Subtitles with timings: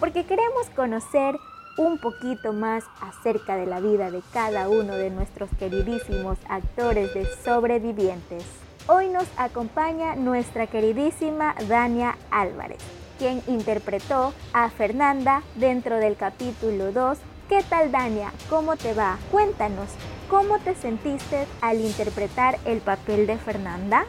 [0.00, 1.36] porque queremos conocer
[1.76, 7.26] un poquito más acerca de la vida de cada uno de nuestros queridísimos actores de
[7.44, 8.44] sobrevivientes.
[8.88, 12.78] Hoy nos acompaña nuestra queridísima Dania Álvarez,
[13.18, 17.18] quien interpretó a Fernanda dentro del capítulo 2.
[17.48, 18.32] ¿Qué tal Dania?
[18.50, 19.18] ¿Cómo te va?
[19.30, 19.88] Cuéntanos,
[20.28, 24.04] ¿cómo te sentiste al interpretar el papel de Fernanda?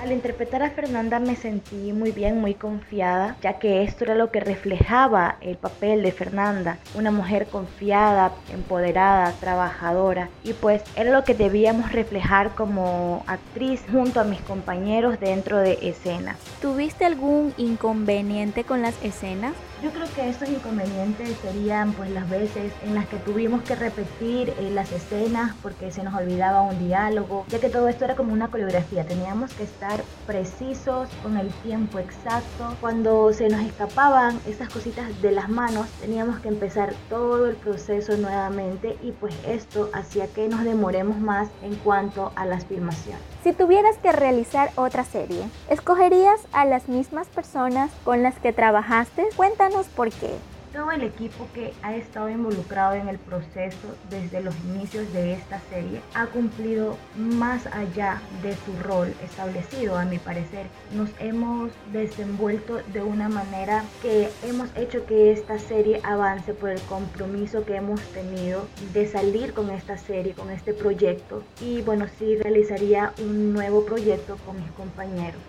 [0.00, 4.30] Al interpretar a Fernanda me sentí muy bien, muy confiada, ya que esto era lo
[4.30, 11.24] que reflejaba el papel de Fernanda, una mujer confiada, empoderada, trabajadora, y pues era lo
[11.24, 16.36] que debíamos reflejar como actriz junto a mis compañeros dentro de escena.
[16.60, 19.54] ¿Tuviste algún inconveniente con las escenas?
[19.82, 24.50] Yo creo que estos inconvenientes serían pues las veces en las que tuvimos que repetir
[24.58, 28.32] eh, las escenas porque se nos olvidaba un diálogo, ya que todo esto era como
[28.32, 32.74] una coreografía, teníamos que estar precisos con el tiempo exacto.
[32.80, 38.16] Cuando se nos escapaban esas cositas de las manos, teníamos que empezar todo el proceso
[38.16, 43.20] nuevamente y pues esto hacía que nos demoremos más en cuanto a las filmaciones.
[43.42, 49.26] Si tuvieras que realizar otra serie, ¿escogerías a las mismas personas con las que trabajaste?
[49.36, 50.30] Cuéntanos por qué
[50.72, 55.60] todo el equipo que ha estado involucrado en el proceso desde los inicios de esta
[55.70, 60.66] serie ha cumplido más allá de su rol establecido, a mi parecer.
[60.92, 66.80] Nos hemos desenvuelto de una manera que hemos hecho que esta serie avance por el
[66.82, 71.44] compromiso que hemos tenido de salir con esta serie, con este proyecto.
[71.60, 75.40] Y bueno, sí realizaría un nuevo proyecto con mis compañeros.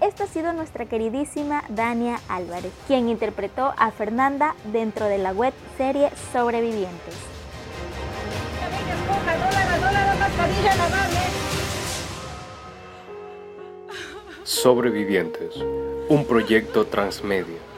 [0.00, 5.54] Esta ha sido nuestra queridísima Dania Álvarez, quien interpretó a Fernanda dentro de la web
[5.78, 7.14] serie Sobrevivientes.
[14.42, 15.56] Sobrevivientes,
[16.08, 17.73] un proyecto transmedia.